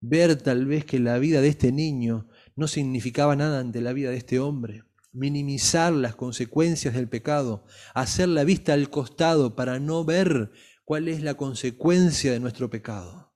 [0.00, 4.10] ver tal vez que la vida de este niño no significaba nada ante la vida
[4.10, 10.04] de este hombre, minimizar las consecuencias del pecado, hacer la vista al costado para no
[10.04, 10.50] ver
[10.84, 13.32] cuál es la consecuencia de nuestro pecado.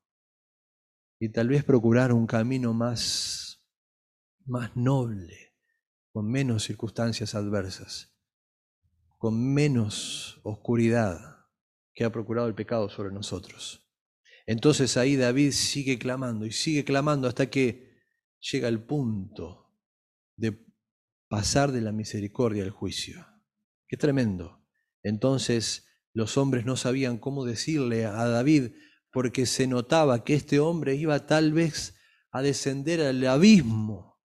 [1.21, 3.65] Y tal vez procurar un camino más,
[4.47, 5.55] más noble,
[6.13, 8.18] con menos circunstancias adversas,
[9.19, 11.19] con menos oscuridad
[11.95, 13.85] que ha procurado el pecado sobre nosotros.
[14.47, 17.99] Entonces ahí David sigue clamando y sigue clamando hasta que
[18.41, 19.75] llega el punto
[20.37, 20.65] de
[21.29, 23.27] pasar de la misericordia al juicio.
[23.89, 24.65] Qué tremendo.
[25.03, 28.73] Entonces los hombres no sabían cómo decirle a David
[29.13, 31.97] porque se notaba que este hombre iba tal vez
[32.31, 34.19] a descender al abismo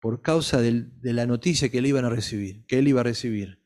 [0.00, 3.64] por causa de la noticia que, le iban a recibir, que él iba a recibir.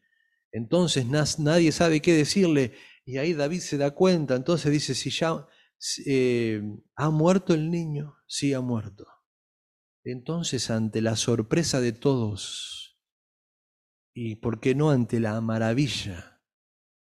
[0.53, 5.47] Entonces nadie sabe qué decirle y ahí David se da cuenta, entonces dice, si ya
[6.07, 6.62] eh,
[6.95, 9.07] ha muerto el niño, sí ha muerto.
[10.05, 13.01] Entonces ante la sorpresa de todos
[14.15, 16.43] y por qué no ante la maravilla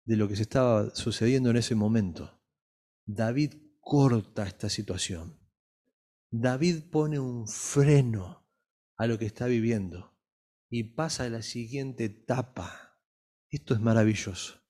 [0.05, 2.41] de lo que se estaba sucediendo en ese momento,
[3.05, 5.39] David corta esta situación.
[6.31, 8.47] David pone un freno
[8.97, 10.15] a lo que está viviendo
[10.69, 12.88] y pasa a la siguiente etapa.
[13.49, 14.61] Esto es maravilloso.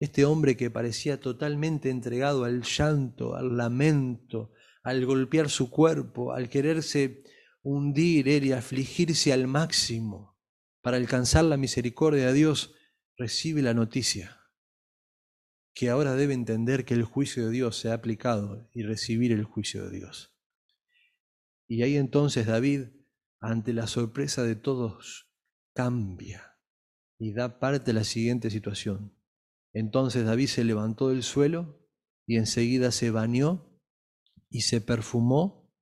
[0.00, 6.48] Este hombre que parecía totalmente entregado al llanto, al lamento, al golpear su cuerpo, al
[6.48, 7.24] quererse
[7.62, 10.38] hundir él y afligirse al máximo
[10.80, 12.74] para alcanzar la misericordia de Dios,
[13.16, 14.36] recibe la noticia
[15.74, 19.44] que ahora debe entender que el juicio de Dios se ha aplicado y recibir el
[19.44, 20.36] juicio de Dios.
[21.68, 22.86] Y ahí entonces David
[23.40, 25.30] ante la sorpresa de todos,
[25.74, 26.57] cambia
[27.18, 29.16] y da parte la siguiente situación.
[29.72, 31.88] Entonces David se levantó del suelo
[32.26, 33.80] y enseguida se bañó
[34.50, 35.72] y se perfumó.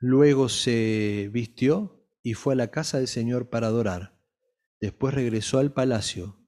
[0.00, 4.18] Luego se vistió y fue a la casa del Señor para adorar.
[4.80, 6.44] Después regresó al palacio,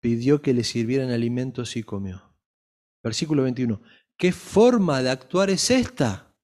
[0.00, 2.34] pidió que le sirvieran alimentos y comió.
[3.02, 3.82] Versículo 21.
[4.16, 6.34] ¿Qué forma de actuar es esta?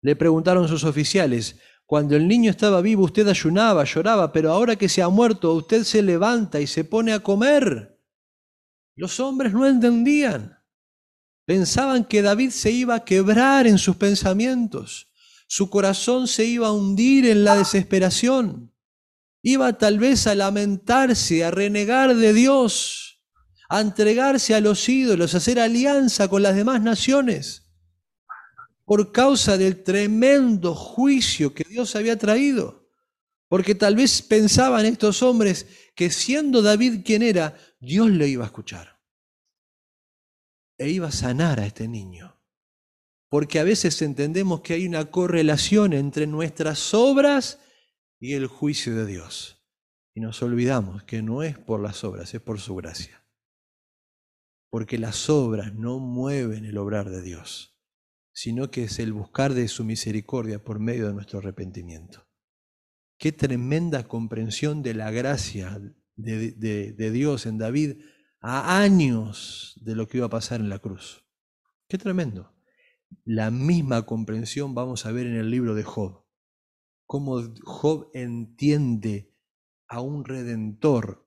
[0.00, 1.60] Le preguntaron sus oficiales.
[1.86, 5.84] Cuando el niño estaba vivo usted ayunaba, lloraba, pero ahora que se ha muerto usted
[5.84, 8.00] se levanta y se pone a comer.
[8.96, 10.58] Los hombres no entendían.
[11.46, 15.10] Pensaban que David se iba a quebrar en sus pensamientos.
[15.46, 18.74] Su corazón se iba a hundir en la desesperación.
[19.42, 23.22] Iba tal vez a lamentarse, a renegar de Dios,
[23.68, 27.63] a entregarse a los ídolos, a hacer alianza con las demás naciones,
[28.84, 32.88] por causa del tremendo juicio que Dios había traído.
[33.48, 38.46] Porque tal vez pensaban estos hombres que siendo David quien era, Dios le iba a
[38.46, 38.94] escuchar
[40.78, 42.40] e iba a sanar a este niño.
[43.28, 47.60] Porque a veces entendemos que hay una correlación entre nuestras obras
[48.20, 49.62] y el juicio de Dios.
[50.14, 53.26] Y nos olvidamos que no es por las obras, es por su gracia.
[54.70, 57.73] Porque las obras no mueven el obrar de Dios,
[58.34, 62.26] sino que es el buscar de su misericordia por medio de nuestro arrepentimiento.
[63.16, 65.80] Qué tremenda comprensión de la gracia
[66.16, 67.96] de, de Dios en David
[68.40, 71.24] a años de lo que iba a pasar en la cruz.
[71.88, 72.52] Qué tremendo.
[73.24, 76.26] La misma comprensión vamos a ver en el libro de Job.
[77.06, 79.34] Cómo Job entiende
[79.88, 81.26] a un redentor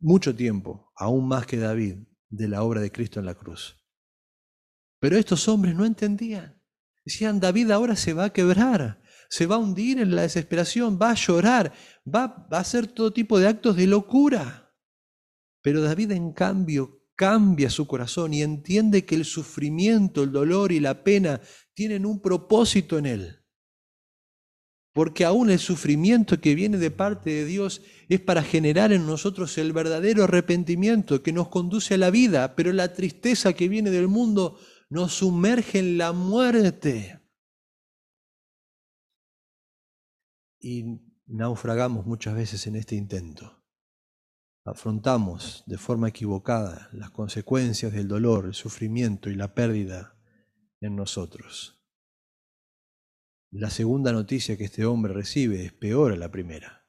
[0.00, 3.77] mucho tiempo, aún más que David, de la obra de Cristo en la cruz.
[5.00, 6.60] Pero estos hombres no entendían.
[7.04, 11.10] Decían, David ahora se va a quebrar, se va a hundir en la desesperación, va
[11.10, 11.72] a llorar,
[12.06, 14.74] va, a hacer todo tipo de actos de locura.
[15.62, 20.80] Pero David en cambio cambia su corazón y entiende que el sufrimiento, el dolor y
[20.80, 21.40] la pena
[21.74, 23.44] tienen un propósito en él.
[24.92, 29.56] Porque aún el sufrimiento que viene de parte de Dios es para generar en nosotros
[29.58, 34.08] el verdadero arrepentimiento que nos conduce a la vida, pero la tristeza que viene del
[34.08, 34.58] mundo
[34.90, 37.20] nos sumerge en la muerte.
[40.60, 43.58] Y naufragamos muchas veces en este intento
[44.70, 50.16] afrontamos de forma equivocada las consecuencias del dolor, el sufrimiento y la pérdida
[50.80, 51.82] en nosotros.
[53.50, 56.86] La segunda noticia que este hombre recibe es peor a la primera,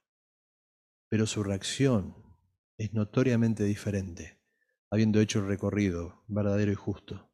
[1.07, 2.15] pero su reacción
[2.77, 4.41] es notoriamente diferente,
[4.89, 7.28] habiendo hecho el recorrido verdadero y justo.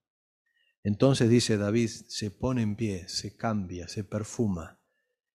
[0.86, 4.80] Entonces dice David, se pone en pie, se cambia, se perfuma,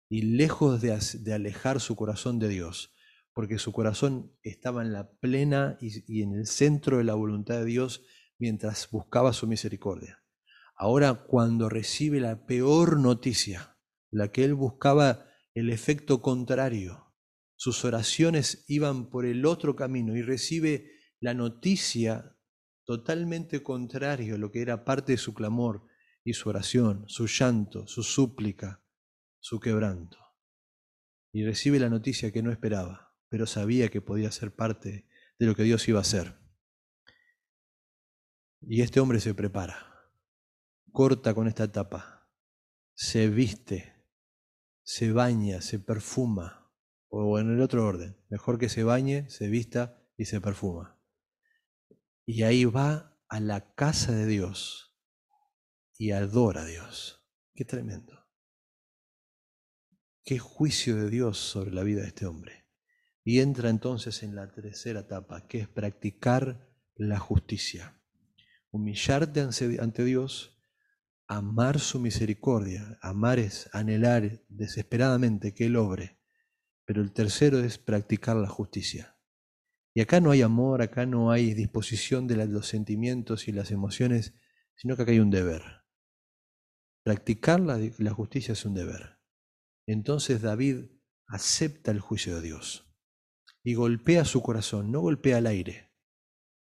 [0.08, 2.92] y lejos de, alejar su corazón de Dios,
[3.32, 7.64] porque su corazón estaba en la plena y, en el centro de la voluntad de
[7.64, 8.02] Dios
[8.40, 10.20] mientras buscaba su misericordia.
[10.74, 13.78] Ahora cuando recibe la peor noticia,
[14.10, 17.14] la que él buscaba el efecto contrario,
[17.54, 22.35] sus oraciones iban por el otro camino y recibe la noticia
[22.86, 25.86] totalmente contrario a lo que era parte de su clamor
[26.24, 28.82] y su oración, su llanto, su súplica,
[29.38, 30.18] su quebranto.
[31.32, 35.06] Y recibe la noticia que no esperaba pero sabía que podía ser parte
[35.38, 36.38] de lo que Dios iba a hacer.
[38.60, 40.10] Y este hombre se prepara,
[40.92, 42.30] corta con esta etapa,
[42.94, 43.92] se viste,
[44.82, 46.72] se baña, se perfuma,
[47.08, 50.95] o en el otro orden, mejor que se bañe, se vista y se perfuma.
[52.26, 54.98] Y ahí va a la casa de Dios
[55.96, 57.24] y adora a Dios.
[57.54, 58.26] Qué tremendo.
[60.24, 62.66] Qué juicio de Dios sobre la vida de este hombre.
[63.22, 68.02] Y entra entonces en la tercera etapa, que es practicar la justicia.
[68.72, 69.40] Humillarte
[69.78, 70.60] ante Dios,
[71.28, 72.98] amar su misericordia.
[73.02, 76.18] Amar es anhelar desesperadamente que Él obre.
[76.84, 79.15] Pero el tercero es practicar la justicia.
[79.96, 84.34] Y acá no hay amor, acá no hay disposición de los sentimientos y las emociones,
[84.74, 85.62] sino que acá hay un deber.
[87.02, 89.18] Practicar la, justicia es un deber.
[89.86, 90.84] Entonces David
[91.28, 92.94] acepta el juicio de Dios
[93.62, 95.94] y golpea su corazón, no golpea al aire,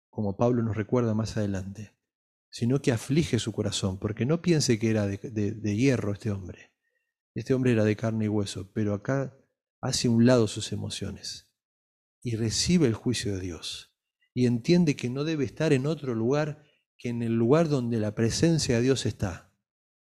[0.09, 1.97] como Pablo nos recuerda más adelante,
[2.51, 6.73] sino que aflige su corazón, porque no piense que era de, hierro este hombre.
[7.37, 9.38] Este hombre era de carne y hueso, pero acá
[9.81, 11.50] hace un lado sus emociones
[12.22, 13.90] y recibe el juicio de Dios
[14.35, 16.64] y entiende que no debe estar en otro lugar
[16.96, 19.56] que en el lugar donde la presencia de Dios está,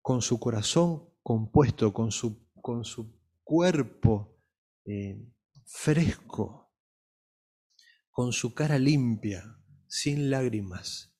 [0.00, 4.42] con su corazón compuesto, con su, con su cuerpo
[4.84, 5.32] eh,
[5.64, 6.74] fresco,
[8.10, 9.44] con su cara limpia,
[9.86, 11.16] sin lágrimas,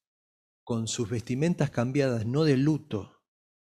[0.65, 3.23] con sus vestimentas cambiadas, no de luto,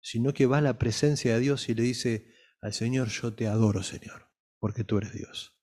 [0.01, 3.47] sino que va a la presencia de Dios y le dice al Señor, yo te
[3.47, 4.27] adoro, Señor.
[4.59, 5.56] porque tú eres Dios.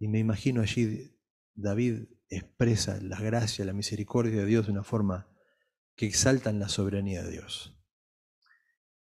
[0.00, 1.14] Y me imagino allí
[1.54, 5.28] David expresa la gracia, la misericordia de Dios de una forma
[5.94, 7.78] que exaltan la soberanía de Dios.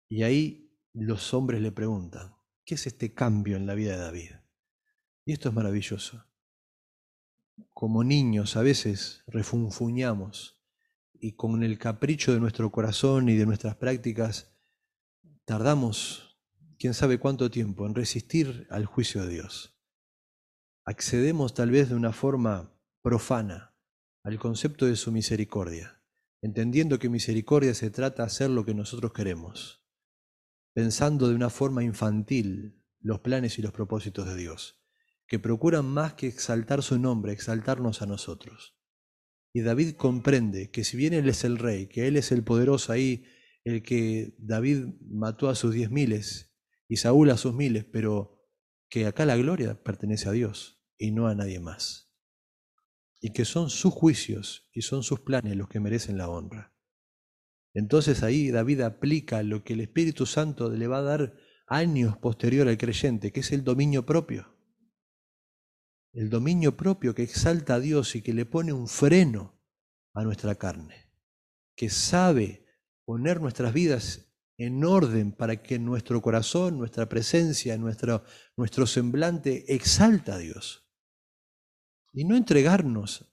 [0.08, 2.34] Y ahí los hombres le preguntan,
[2.64, 4.30] ¿qué es este cambio en la vida de David?
[5.24, 6.24] Y esto es maravilloso.
[7.72, 10.60] Como niños a veces refunfuñamos
[11.20, 14.52] y con el capricho de nuestro corazón y de nuestras prácticas
[15.44, 16.40] tardamos
[16.76, 19.77] quién sabe cuánto tiempo en resistir al juicio de Dios.
[20.90, 23.76] Accedemos tal vez de una forma profana
[24.22, 26.02] al concepto de su misericordia,
[26.40, 29.84] entendiendo que misericordia se trata de hacer lo que nosotros queremos,
[30.72, 34.82] pensando de una forma infantil los planes y los propósitos de Dios,
[35.26, 38.78] que procuran más que exaltar su nombre, exaltarnos a nosotros.
[39.52, 42.92] Y David comprende que si bien Él es el rey, que Él es el poderoso
[42.92, 43.26] ahí,
[43.62, 46.56] el que David mató a sus diez miles
[46.88, 48.42] y Saúl a sus miles, pero
[48.88, 52.08] que acá la gloria pertenece a Dios y no a nadie más
[53.20, 56.74] y que son sus juicios y son sus planes los que merecen la honra.
[57.74, 61.34] Entonces ahí David aplica lo que el Espíritu Santo le va a dar
[61.66, 64.56] años posterior al creyente, que es el dominio propio.
[66.12, 69.60] El dominio propio que exalta a Dios y que le pone un freno
[70.14, 71.12] a nuestra carne,
[71.76, 72.66] que sabe
[73.04, 78.24] poner nuestras vidas en orden para que nuestro corazón, nuestra presencia, nuestro,
[78.56, 80.87] nuestro semblante exalta a Dios
[82.18, 83.32] y no entregarnos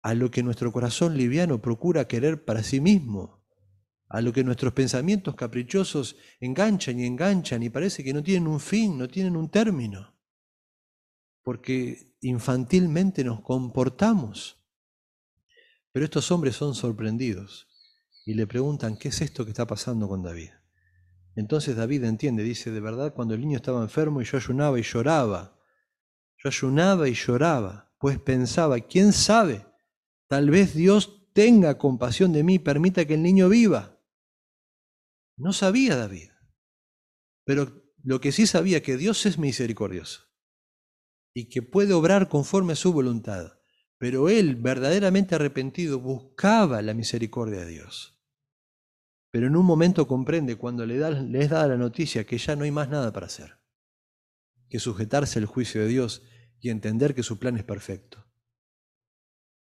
[0.00, 3.44] a lo que nuestro corazón liviano procura querer para sí mismo,
[4.08, 8.58] a lo que nuestros pensamientos caprichosos enganchan y enganchan y parece que no tienen un
[8.58, 10.18] fin, no tienen un término,
[11.42, 14.64] porque infantilmente nos comportamos.
[15.92, 17.68] Pero estos hombres son sorprendidos
[18.24, 20.52] y le preguntan, ¿qué es esto que está pasando con David?
[21.36, 24.84] Entonces David entiende, dice, de verdad, cuando el niño estaba enfermo y yo ayunaba y
[24.84, 25.59] lloraba,
[26.42, 29.66] yo ayunaba y lloraba, pues pensaba, ¿quién sabe?
[30.28, 33.98] Tal vez Dios tenga compasión de mí y permita que el niño viva.
[35.36, 36.30] No sabía David,
[37.44, 40.22] pero lo que sí sabía que Dios es misericordioso
[41.34, 43.52] y que puede obrar conforme a su voluntad.
[43.98, 48.18] Pero él, verdaderamente arrepentido, buscaba la misericordia de Dios.
[49.30, 52.56] Pero en un momento comprende cuando le, da, le es dada la noticia que ya
[52.56, 53.59] no hay más nada para hacer,
[54.70, 56.22] que sujetarse al juicio de Dios
[56.60, 58.24] y entender que su plan es perfecto.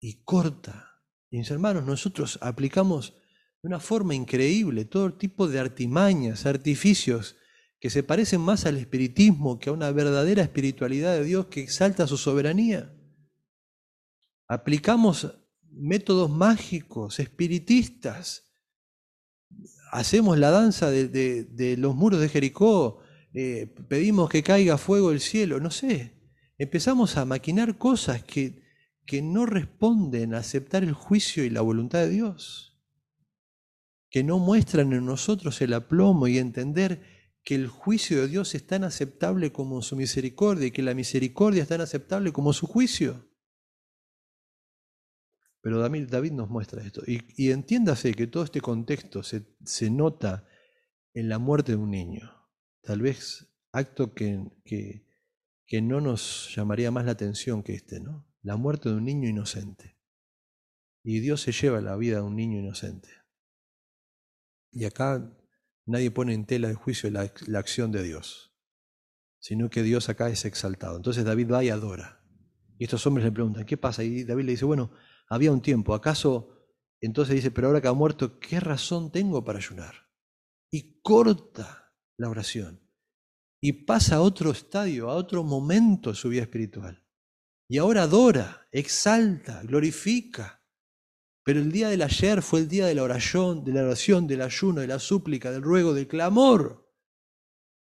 [0.00, 1.02] Y corta.
[1.30, 3.14] Y mis hermanos, nosotros aplicamos
[3.62, 7.36] de una forma increíble todo tipo de artimañas, artificios
[7.78, 12.06] que se parecen más al espiritismo que a una verdadera espiritualidad de Dios que exalta
[12.06, 12.92] su soberanía.
[14.48, 15.32] Aplicamos
[15.70, 18.48] métodos mágicos, espiritistas.
[19.92, 23.00] Hacemos la danza de, los muros de Jericó,
[23.36, 26.16] eh, pedimos que caiga fuego del cielo, no sé
[26.58, 28.62] empezamos a maquinar cosas que,
[29.04, 32.78] que no responden a aceptar el juicio y la voluntad de Dios,
[34.10, 37.02] que no muestran en nosotros el aplomo y entender
[37.44, 41.62] que el juicio de Dios es tan aceptable como su misericordia y que la misericordia
[41.62, 43.30] es tan aceptable como su juicio.
[45.60, 47.02] Pero David, nos muestra esto.
[47.06, 50.48] Y, entiéndase que todo este contexto se, se, nota
[51.12, 52.35] en la muerte de un niño.
[52.86, 55.04] Tal vez acto que, que,
[55.66, 58.32] que no nos llamaría más la atención que este, ¿no?
[58.42, 59.98] La muerte de un niño inocente.
[61.02, 63.08] Y Dios se lleva la vida de un niño inocente.
[64.70, 65.36] Y acá
[65.84, 68.54] nadie pone en tela de juicio la, la acción de Dios,
[69.40, 70.96] sino que Dios acá es exaltado.
[70.96, 72.24] Entonces David va y adora.
[72.78, 74.04] Y estos hombres le preguntan, ¿qué pasa?
[74.04, 74.92] Y David le dice, bueno,
[75.28, 76.68] había un tiempo, ¿acaso?
[77.00, 80.06] Entonces dice, pero ahora que ha muerto, ¿qué razón tengo para ayunar?
[80.70, 81.85] Y corta
[82.18, 82.86] la oración
[83.60, 87.02] y pasa a otro estadio, a otro momento de su vida espiritual.
[87.68, 90.62] Y ahora adora, exalta, glorifica.
[91.42, 94.42] Pero el día del ayer fue el día de la oración, de la oración, del
[94.42, 96.92] ayuno, de la súplica, del ruego, del clamor.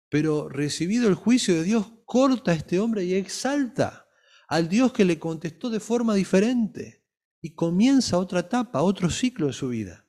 [0.09, 4.09] Pero recibido el juicio de Dios, corta a este hombre y exalta
[4.49, 7.05] al Dios que le contestó de forma diferente.
[7.43, 10.06] Y comienza otra etapa, otro ciclo de su vida.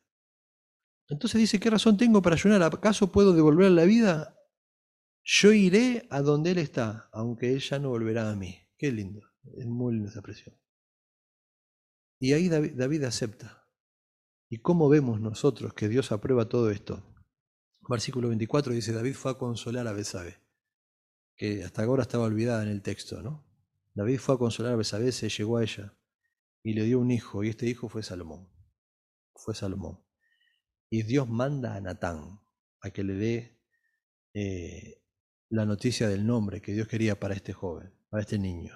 [1.10, 2.64] Entonces dice, ¿qué razón tengo para ayunar?
[2.64, 4.38] ¿Acaso puedo devolver la vida
[5.30, 8.66] yo iré a donde Él está, aunque Él ya no volverá a mí.
[8.78, 9.28] Qué lindo,
[9.58, 10.56] es muy linda esa expresión.
[12.18, 13.68] Y ahí David, acepta.
[14.48, 17.04] ¿Y cómo vemos nosotros que Dios aprueba todo esto?
[17.90, 20.38] Versículo 24 dice, David fue a consolar a Besabe,
[21.36, 23.46] que hasta ahora estaba olvidada en el texto, ¿no?
[23.96, 25.94] David fue a consolar a Besabe, se llegó a ella
[26.64, 28.48] y le dio un hijo, y este hijo fue Salomón.
[29.36, 30.07] Fue Salomón.
[30.90, 32.40] Y Dios manda a Natán
[32.82, 33.60] a que le dé
[34.34, 35.04] eh,
[35.50, 38.74] la noticia del nombre que Dios quería para este joven, para este niño.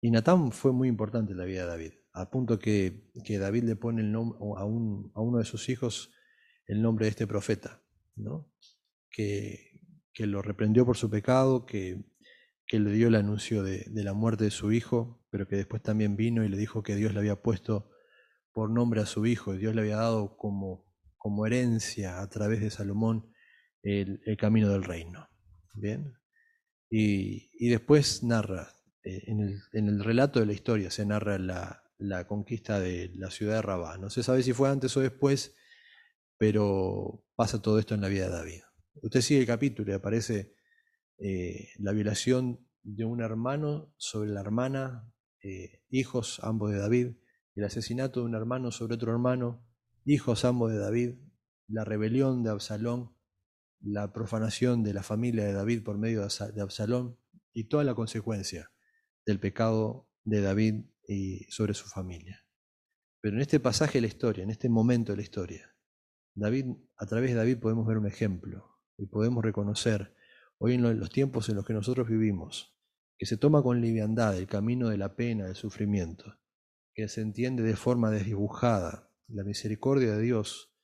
[0.00, 3.64] Y Natán fue muy importante en la vida de David, a punto que, que David
[3.64, 6.12] le pone el nombre, a, un, a, uno de sus hijos
[6.66, 7.82] el nombre de este profeta,
[8.14, 8.52] ¿no?
[9.10, 9.80] que,
[10.12, 12.04] que lo reprendió por su pecado, que,
[12.66, 15.82] que le dio el anuncio de, de, la muerte de su hijo, pero que después
[15.82, 17.90] también vino y le dijo que Dios le había puesto
[18.52, 20.87] por nombre a su hijo, y Dios le había dado como,
[21.18, 23.32] como herencia a través de Salomón
[23.82, 25.28] el, camino del reino.
[25.74, 26.14] Bien.
[26.90, 28.72] Y, y después narra,
[29.04, 33.10] eh, en, el, en, el, relato de la historia se narra la, la, conquista de
[33.14, 33.98] la ciudad de Rabá.
[33.98, 35.54] No se sabe si fue antes o después,
[36.38, 38.62] pero pasa todo esto en la vida de David.
[39.02, 40.54] Usted sigue el capítulo y aparece
[41.18, 45.12] eh, la violación de un hermano sobre la hermana,
[45.42, 47.08] eh, hijos ambos de David,
[47.54, 49.67] el asesinato de un hermano sobre otro hermano,
[50.10, 51.16] hijos ambos de David,
[51.68, 53.14] la rebelión de Absalón,
[53.80, 57.18] la profanación de la familia de David por medio de Absalón
[57.52, 58.72] y toda la consecuencia
[59.26, 62.46] del pecado de David y sobre su familia.
[63.20, 65.76] Pero en este pasaje de la historia, en este momento de la historia,
[66.34, 70.14] David, a través de David podemos ver un ejemplo y podemos reconocer
[70.58, 72.76] hoy en los tiempos en los que nosotros vivimos,
[73.18, 76.38] que se toma con liviandad el camino de la pena, del sufrimiento,
[76.94, 80.74] que se entiende de forma desdibujada la misericordia de Dios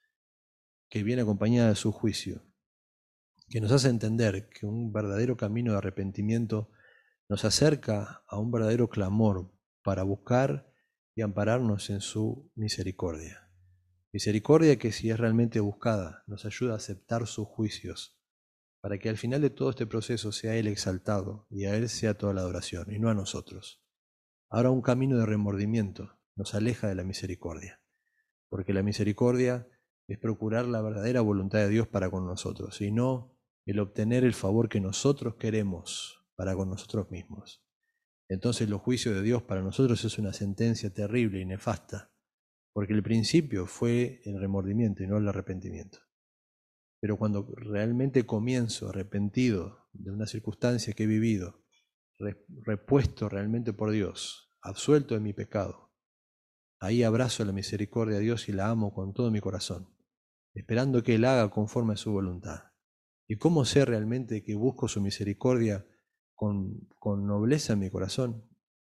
[0.88, 2.42] que viene acompañada de su juicio,
[3.48, 6.70] que nos hace entender que un verdadero camino de arrepentimiento
[7.28, 10.70] nos acerca a un verdadero clamor para buscar
[11.14, 13.50] y ampararnos en su misericordia.
[14.12, 18.20] Misericordia que si es realmente buscada nos ayuda a aceptar sus juicios,
[18.80, 22.18] para que al final de todo este proceso sea Él exaltado y a Él sea
[22.18, 23.82] toda la adoración y no a nosotros.
[24.50, 27.80] Ahora un camino de remordimiento nos aleja de la misericordia,
[28.54, 29.66] porque la misericordia
[30.06, 33.36] es procurar la verdadera voluntad de Dios para con nosotros y no
[33.66, 37.64] el obtener el favor que nosotros queremos para con nosotros mismos.
[38.28, 42.12] Entonces los juicios de Dios para nosotros es una sentencia terrible y nefasta
[42.72, 45.98] porque el principio fue el remordimiento y no el arrepentimiento.
[47.00, 51.64] Pero cuando realmente comienzo arrepentido de una circunstancia que he vivido,
[52.62, 55.84] repuesto realmente por Dios, absuelto de mi pecado,
[56.84, 59.88] ahí abrazo la misericordia de Dios y la amo con todo mi corazón,
[60.54, 62.72] esperando que Él haga conforme a su voluntad.
[63.26, 65.86] ¿Y cómo sé realmente que busco su misericordia
[66.34, 68.48] con, con nobleza en mi corazón?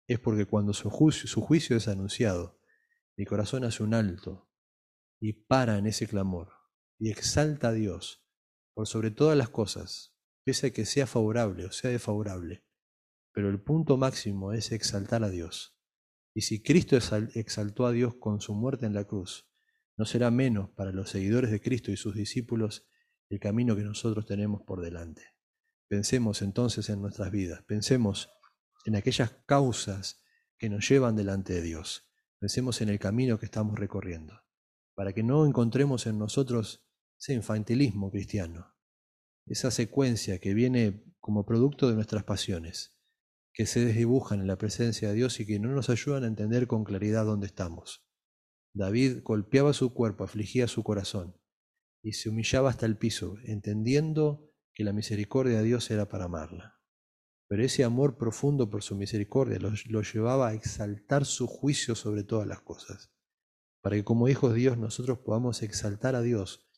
[0.08, 2.60] Es porque cuando su juicio, su juicio es anunciado,
[3.16, 4.50] mi corazón hace un alto
[5.20, 6.50] y para en ese clamor
[7.00, 8.24] y exalta a Dios
[8.74, 12.64] por sobre todas las cosas, pese a que sea favorable o sea desfavorable.
[13.34, 15.77] Pero el punto máximo es exaltar a Dios.
[16.38, 16.98] Y si Cristo
[17.34, 19.50] exaltó a Dios con su muerte en la cruz,
[19.98, 22.88] no será menos para los seguidores de Cristo y sus discípulos
[23.30, 25.24] el camino que nosotros tenemos por delante.
[25.88, 28.30] Pensemos entonces en nuestras vidas, pensemos
[28.86, 30.22] en aquellas causas
[30.60, 32.08] que nos llevan delante de Dios
[32.40, 34.44] Pensemos en el camino que estamos recorriendo,
[34.94, 36.88] para que no encontremos en nosotros
[37.20, 38.76] ese infantilismo cristiano,
[39.48, 42.97] esa secuencia que viene como producto de nuestras pasiones,
[43.58, 46.68] que se desdibujan en la presencia de Dios y que no nos ayudan a entender
[46.68, 48.08] con claridad dónde estamos.
[48.72, 51.36] David golpeaba su cuerpo, afligía su corazón
[52.04, 56.80] y se humillaba hasta el piso, entendiendo que la misericordia de Dios era para amarla.
[57.48, 62.48] Pero ese amor profundo por su misericordia lo, llevaba a exaltar su juicio sobre todas
[62.48, 63.12] las cosas,
[63.82, 66.70] para que como hijos de Dios nosotros podamos exaltar a Dios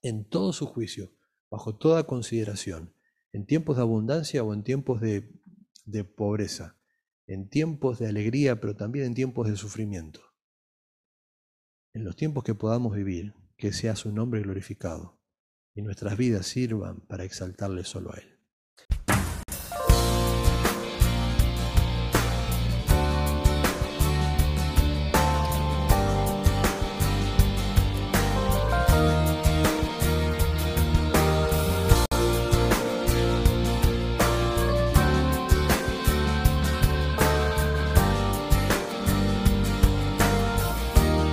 [0.00, 1.10] en todo su juicio,
[1.50, 2.94] bajo toda consideración,
[3.32, 5.42] en tiempos de abundancia o en tiempos de,
[5.84, 6.78] de pobreza,
[7.26, 10.20] en tiempos de alegría, pero también en tiempos de sufrimiento.
[11.92, 15.20] En los tiempos que podamos vivir, que sea su nombre glorificado
[15.74, 18.33] y nuestras vidas sirvan para exaltarle solo a Él.